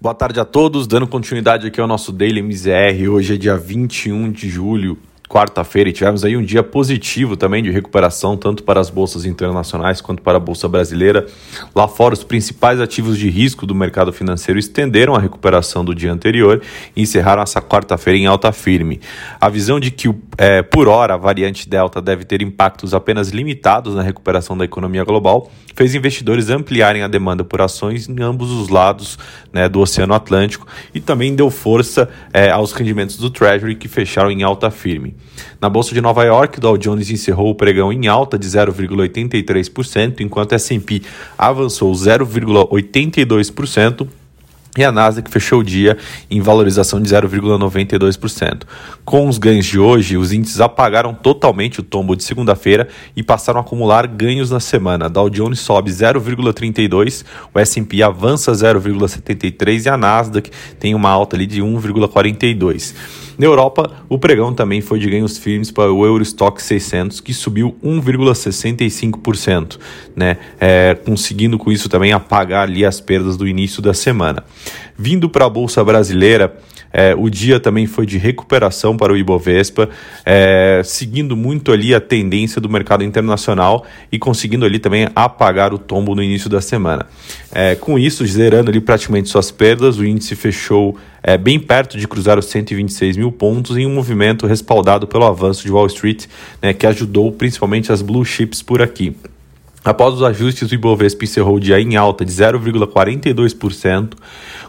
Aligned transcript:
Boa 0.00 0.14
tarde 0.14 0.38
a 0.38 0.44
todos, 0.44 0.86
dando 0.86 1.08
continuidade 1.08 1.66
aqui 1.66 1.80
ao 1.80 1.88
nosso 1.88 2.12
Daily 2.12 2.40
MZR. 2.40 3.10
Hoje 3.10 3.34
é 3.34 3.36
dia 3.36 3.56
21 3.56 4.30
de 4.30 4.48
julho 4.48 4.96
quarta-feira 5.28 5.90
e 5.90 5.92
tivemos 5.92 6.24
aí 6.24 6.36
um 6.36 6.42
dia 6.42 6.62
positivo 6.62 7.36
também 7.36 7.62
de 7.62 7.70
recuperação, 7.70 8.36
tanto 8.36 8.62
para 8.62 8.80
as 8.80 8.88
bolsas 8.88 9.24
internacionais 9.24 10.00
quanto 10.00 10.22
para 10.22 10.38
a 10.38 10.40
bolsa 10.40 10.66
brasileira. 10.66 11.26
Lá 11.74 11.86
fora, 11.86 12.14
os 12.14 12.24
principais 12.24 12.80
ativos 12.80 13.18
de 13.18 13.28
risco 13.28 13.66
do 13.66 13.74
mercado 13.74 14.12
financeiro 14.12 14.58
estenderam 14.58 15.14
a 15.14 15.20
recuperação 15.20 15.84
do 15.84 15.94
dia 15.94 16.10
anterior 16.10 16.62
e 16.96 17.02
encerraram 17.02 17.42
essa 17.42 17.60
quarta-feira 17.60 18.18
em 18.18 18.26
alta 18.26 18.50
firme. 18.52 19.00
A 19.40 19.48
visão 19.48 19.78
de 19.78 19.90
que, 19.90 20.12
é, 20.38 20.62
por 20.62 20.88
hora, 20.88 21.14
a 21.14 21.18
variante 21.18 21.68
Delta 21.68 22.00
deve 22.00 22.24
ter 22.24 22.40
impactos 22.40 22.94
apenas 22.94 23.28
limitados 23.28 23.94
na 23.94 24.02
recuperação 24.02 24.56
da 24.56 24.64
economia 24.64 25.04
global 25.04 25.50
fez 25.78 25.94
investidores 25.94 26.50
ampliarem 26.50 27.04
a 27.04 27.08
demanda 27.08 27.44
por 27.44 27.60
ações 27.60 28.08
em 28.08 28.20
ambos 28.20 28.50
os 28.50 28.68
lados 28.68 29.16
né, 29.52 29.68
do 29.68 29.78
Oceano 29.78 30.12
Atlântico 30.12 30.66
e 30.92 31.00
também 31.00 31.36
deu 31.36 31.50
força 31.50 32.08
é, 32.32 32.50
aos 32.50 32.72
rendimentos 32.72 33.16
do 33.16 33.30
Treasury 33.30 33.76
que 33.76 33.86
fecharam 33.86 34.28
em 34.28 34.42
alta 34.42 34.72
firme. 34.72 35.14
Na 35.60 35.68
Bolsa 35.68 35.94
de 35.94 36.00
Nova 36.00 36.24
York, 36.24 36.58
Dow 36.60 36.78
Jones 36.78 37.10
encerrou 37.10 37.50
o 37.50 37.54
pregão 37.54 37.92
em 37.92 38.06
alta 38.06 38.38
de 38.38 38.46
0,83%, 38.46 40.20
enquanto 40.20 40.54
S&P 40.54 41.02
avançou 41.36 41.92
0,82%, 41.92 44.08
e 44.76 44.84
a 44.84 44.92
Nasdaq 44.92 45.30
fechou 45.30 45.60
o 45.60 45.64
dia 45.64 45.96
em 46.30 46.40
valorização 46.40 47.00
de 47.00 47.08
0,92%. 47.08 48.62
Com 49.04 49.28
os 49.28 49.36
ganhos 49.36 49.66
de 49.66 49.78
hoje, 49.78 50.16
os 50.16 50.32
índices 50.32 50.60
apagaram 50.60 51.12
totalmente 51.12 51.80
o 51.80 51.82
tombo 51.82 52.14
de 52.14 52.22
segunda-feira 52.22 52.88
e 53.16 53.22
passaram 53.22 53.58
a 53.58 53.62
acumular 53.62 54.06
ganhos 54.06 54.50
na 54.50 54.60
semana. 54.60 55.08
Dow 55.08 55.28
Jones 55.28 55.58
sobe 55.58 55.90
0,32, 55.90 57.24
o 57.52 57.58
S&P 57.58 58.02
avança 58.02 58.52
0,73 58.52 59.86
e 59.86 59.88
a 59.88 59.96
Nasdaq 59.96 60.50
tem 60.78 60.94
uma 60.94 61.10
alta 61.10 61.34
ali 61.34 61.46
de 61.46 61.60
1,42. 61.60 62.94
Na 63.38 63.46
Europa, 63.46 63.90
o 64.08 64.18
pregão 64.18 64.52
também 64.52 64.80
foi 64.80 64.98
de 64.98 65.08
ganhos 65.08 65.38
firmes 65.38 65.70
para 65.70 65.92
o 65.92 66.04
Eurostock 66.04 66.60
600, 66.60 67.20
que 67.20 67.32
subiu 67.32 67.76
1,65%, 67.84 69.78
né? 70.16 70.38
É, 70.58 70.96
conseguindo 71.06 71.56
com 71.56 71.70
isso 71.70 71.88
também 71.88 72.12
apagar 72.12 72.64
ali 72.64 72.84
as 72.84 73.00
perdas 73.00 73.36
do 73.36 73.46
início 73.46 73.80
da 73.80 73.94
semana. 73.94 74.42
Vindo 74.98 75.30
para 75.30 75.44
a 75.44 75.48
Bolsa 75.48 75.84
Brasileira, 75.84 76.58
é, 76.92 77.14
o 77.16 77.28
dia 77.28 77.60
também 77.60 77.86
foi 77.86 78.06
de 78.06 78.18
recuperação 78.18 78.96
para 78.96 79.12
o 79.12 79.16
Ibovespa, 79.16 79.88
é, 80.24 80.82
seguindo 80.84 81.36
muito 81.36 81.72
ali 81.72 81.94
a 81.94 82.00
tendência 82.00 82.60
do 82.60 82.68
mercado 82.68 83.04
internacional 83.04 83.86
e 84.10 84.18
conseguindo 84.18 84.64
ali 84.64 84.78
também 84.78 85.08
apagar 85.14 85.72
o 85.72 85.78
tombo 85.78 86.14
no 86.14 86.22
início 86.22 86.48
da 86.48 86.60
semana. 86.60 87.06
É, 87.52 87.74
com 87.74 87.98
isso, 87.98 88.26
zerando 88.26 88.70
ali 88.70 88.80
praticamente 88.80 89.28
suas 89.28 89.50
perdas, 89.50 89.98
o 89.98 90.04
índice 90.04 90.34
fechou 90.34 90.96
é, 91.22 91.36
bem 91.36 91.58
perto 91.58 91.98
de 91.98 92.06
cruzar 92.06 92.38
os 92.38 92.46
126 92.46 93.16
mil 93.16 93.32
pontos 93.32 93.76
em 93.76 93.86
um 93.86 93.94
movimento 93.94 94.46
respaldado 94.46 95.06
pelo 95.06 95.24
avanço 95.24 95.64
de 95.64 95.70
Wall 95.70 95.86
Street, 95.86 96.26
né, 96.62 96.72
que 96.72 96.86
ajudou 96.86 97.32
principalmente 97.32 97.92
as 97.92 98.02
blue 98.02 98.24
chips 98.24 98.62
por 98.62 98.80
aqui. 98.80 99.16
Após 99.88 100.16
os 100.16 100.22
ajustes, 100.22 100.70
o 100.70 100.74
Ibovespa 100.74 101.24
encerrou 101.24 101.56
o 101.56 101.60
dia 101.60 101.80
em 101.80 101.96
alta 101.96 102.22
de 102.22 102.30
0,42%, 102.30 104.12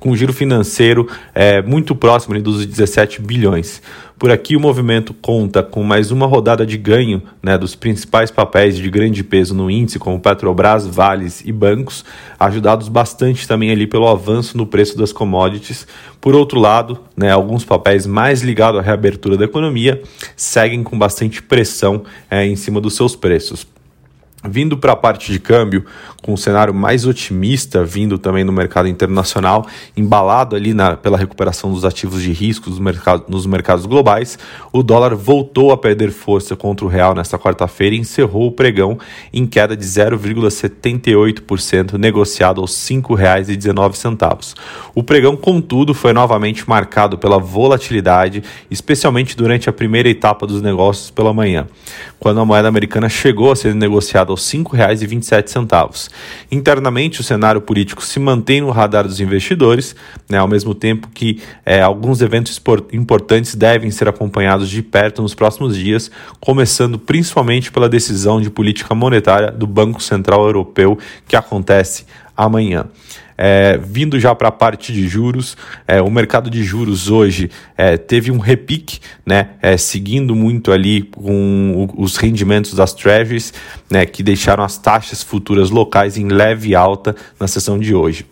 com 0.00 0.10
um 0.10 0.16
giro 0.16 0.32
financeiro 0.32 1.08
é, 1.32 1.62
muito 1.62 1.94
próximo 1.94 2.36
dos 2.42 2.66
17 2.66 3.22
bilhões. 3.22 3.80
Por 4.18 4.32
aqui, 4.32 4.56
o 4.56 4.60
movimento 4.60 5.14
conta 5.14 5.62
com 5.62 5.84
mais 5.84 6.10
uma 6.10 6.26
rodada 6.26 6.66
de 6.66 6.76
ganho 6.76 7.22
né, 7.40 7.56
dos 7.56 7.76
principais 7.76 8.32
papéis 8.32 8.76
de 8.76 8.90
grande 8.90 9.22
peso 9.22 9.54
no 9.54 9.70
índice, 9.70 10.00
como 10.00 10.18
Petrobras, 10.18 10.84
Vales 10.84 11.42
e 11.44 11.52
bancos, 11.52 12.04
ajudados 12.36 12.88
bastante 12.88 13.46
também 13.46 13.70
ali 13.70 13.86
pelo 13.86 14.08
avanço 14.08 14.56
no 14.56 14.66
preço 14.66 14.98
das 14.98 15.12
commodities. 15.12 15.86
Por 16.20 16.34
outro 16.34 16.58
lado, 16.58 16.98
né, 17.16 17.30
alguns 17.30 17.64
papéis 17.64 18.04
mais 18.04 18.42
ligados 18.42 18.80
à 18.80 18.82
reabertura 18.82 19.36
da 19.36 19.44
economia 19.44 20.02
seguem 20.34 20.82
com 20.82 20.98
bastante 20.98 21.40
pressão 21.40 22.02
é, 22.28 22.44
em 22.44 22.56
cima 22.56 22.80
dos 22.80 22.96
seus 22.96 23.14
preços. 23.14 23.73
Vindo 24.46 24.76
para 24.76 24.92
a 24.92 24.96
parte 24.96 25.32
de 25.32 25.38
câmbio, 25.38 25.86
com 26.20 26.34
um 26.34 26.36
cenário 26.36 26.74
mais 26.74 27.06
otimista, 27.06 27.82
vindo 27.82 28.18
também 28.18 28.44
no 28.44 28.52
mercado 28.52 28.88
internacional, 28.88 29.66
embalado 29.96 30.54
ali 30.54 30.74
na, 30.74 30.98
pela 30.98 31.16
recuperação 31.16 31.72
dos 31.72 31.82
ativos 31.82 32.22
de 32.22 32.30
risco 32.30 32.68
dos 32.68 32.78
mercado, 32.78 33.24
nos 33.28 33.46
mercados 33.46 33.86
globais, 33.86 34.38
o 34.70 34.82
dólar 34.82 35.14
voltou 35.14 35.72
a 35.72 35.78
perder 35.78 36.10
força 36.10 36.54
contra 36.54 36.84
o 36.84 36.88
real 36.88 37.14
nesta 37.14 37.38
quarta-feira 37.38 37.94
e 37.94 37.98
encerrou 37.98 38.48
o 38.48 38.52
pregão 38.52 38.98
em 39.32 39.46
queda 39.46 39.74
de 39.74 39.84
0,78%, 39.84 41.94
negociado 41.94 42.60
aos 42.60 42.88
R$ 42.88 42.96
5,19. 42.96 44.54
O 44.94 45.02
pregão, 45.02 45.36
contudo, 45.36 45.94
foi 45.94 46.12
novamente 46.12 46.68
marcado 46.68 47.16
pela 47.16 47.38
volatilidade, 47.38 48.42
especialmente 48.70 49.34
durante 49.34 49.70
a 49.70 49.72
primeira 49.72 50.10
etapa 50.10 50.46
dos 50.46 50.60
negócios 50.60 51.10
pela 51.10 51.32
manhã, 51.32 51.66
quando 52.18 52.40
a 52.40 52.44
moeda 52.44 52.68
americana 52.68 53.08
chegou 53.08 53.50
a 53.50 53.56
ser 53.56 53.74
negociada 53.74 54.33
aos 54.34 54.52
R$ 54.52 54.58
5,27. 54.58 56.10
Internamente, 56.50 57.20
o 57.20 57.24
cenário 57.24 57.60
político 57.60 58.04
se 58.04 58.18
mantém 58.20 58.60
no 58.60 58.70
radar 58.70 59.06
dos 59.06 59.20
investidores, 59.20 59.96
né, 60.28 60.38
ao 60.38 60.48
mesmo 60.48 60.74
tempo 60.74 61.08
que 61.14 61.40
é, 61.64 61.80
alguns 61.80 62.20
eventos 62.20 62.60
importantes 62.92 63.54
devem 63.54 63.90
ser 63.90 64.08
acompanhados 64.08 64.68
de 64.68 64.82
perto 64.82 65.22
nos 65.22 65.34
próximos 65.34 65.76
dias, 65.76 66.10
começando 66.40 66.98
principalmente 66.98 67.72
pela 67.72 67.88
decisão 67.88 68.40
de 68.40 68.50
política 68.50 68.94
monetária 68.94 69.50
do 69.50 69.66
Banco 69.66 70.02
Central 70.02 70.44
Europeu, 70.44 70.98
que 71.26 71.36
acontece 71.36 72.04
amanhã. 72.36 72.86
É, 73.36 73.76
vindo 73.78 74.18
já 74.20 74.32
para 74.34 74.48
a 74.48 74.52
parte 74.52 74.92
de 74.92 75.08
juros, 75.08 75.56
é, 75.88 76.00
o 76.00 76.08
mercado 76.10 76.48
de 76.48 76.62
juros 76.62 77.10
hoje 77.10 77.50
é, 77.76 77.96
teve 77.96 78.30
um 78.30 78.38
repique, 78.38 79.00
né, 79.26 79.50
é, 79.60 79.76
seguindo 79.76 80.36
muito 80.36 80.70
ali 80.70 81.02
com 81.02 81.88
os 81.96 82.16
rendimentos 82.16 82.74
das 82.74 82.92
treasuries, 82.92 83.52
né, 83.90 84.06
que 84.06 84.22
deixaram 84.22 84.62
as 84.62 84.78
taxas 84.78 85.22
futuras 85.22 85.70
locais 85.70 86.16
em 86.16 86.28
leve 86.28 86.74
alta 86.76 87.16
na 87.38 87.48
sessão 87.48 87.78
de 87.78 87.92
hoje. 87.92 88.24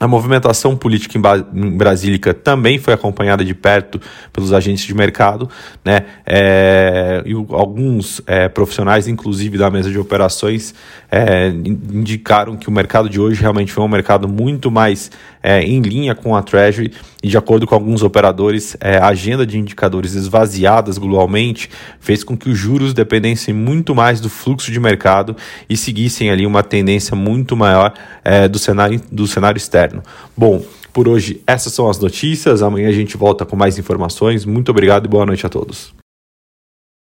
A 0.00 0.08
movimentação 0.08 0.74
política 0.74 1.18
em, 1.18 1.76
Brasília 1.76 2.18
também 2.32 2.78
foi 2.78 2.94
acompanhada 2.94 3.44
de 3.44 3.54
perto 3.54 4.00
pelos 4.32 4.50
agentes 4.50 4.86
de 4.86 4.94
mercado, 4.94 5.46
né? 5.84 6.06
É, 6.24 7.22
e 7.26 7.34
alguns 7.34 8.22
é, 8.26 8.48
profissionais, 8.48 9.06
inclusive 9.06 9.58
da 9.58 9.70
mesa 9.70 9.90
de 9.90 9.98
operações, 9.98 10.74
é, 11.12 11.48
indicaram 11.48 12.56
que 12.56 12.66
o 12.66 12.72
mercado 12.72 13.10
de 13.10 13.20
hoje 13.20 13.42
realmente 13.42 13.72
foi 13.72 13.84
um 13.84 13.88
mercado 13.88 14.26
muito 14.26 14.70
mais 14.70 15.10
é, 15.42 15.62
em 15.62 15.82
linha 15.82 16.14
com 16.14 16.34
a 16.34 16.42
Treasury 16.42 16.92
e, 17.22 17.28
de 17.28 17.36
acordo 17.36 17.66
com 17.66 17.74
alguns 17.74 18.02
operadores, 18.02 18.76
é, 18.80 18.96
a 18.96 19.08
agenda 19.08 19.46
de 19.46 19.58
indicadores 19.58 20.14
esvaziadas 20.14 20.96
globalmente 20.96 21.68
fez 21.98 22.24
com 22.24 22.36
que 22.38 22.48
os 22.48 22.56
juros 22.56 22.94
dependessem 22.94 23.52
muito 23.52 23.94
mais 23.94 24.18
do 24.18 24.30
fluxo 24.30 24.72
de 24.72 24.80
mercado 24.80 25.36
e 25.68 25.76
seguissem 25.76 26.30
ali 26.30 26.46
uma 26.46 26.62
tendência 26.62 27.14
muito 27.14 27.54
maior 27.54 27.92
é, 28.24 28.48
do, 28.48 28.58
cenário, 28.58 29.00
do 29.12 29.26
cenário 29.26 29.58
externo 29.58 29.89
inverno. 29.90 30.02
Bom, 30.36 30.62
por 30.92 31.08
hoje 31.08 31.42
essas 31.46 31.72
são 31.72 31.88
as 31.88 31.98
notícias. 31.98 32.62
Amanhã 32.62 32.88
a 32.88 32.92
gente 32.92 33.16
volta 33.16 33.44
com 33.44 33.56
mais 33.56 33.78
informações. 33.78 34.44
Muito 34.44 34.70
obrigado 34.70 35.06
e 35.06 35.08
boa 35.08 35.26
noite 35.26 35.44
a 35.44 35.48
todos. 35.48 35.99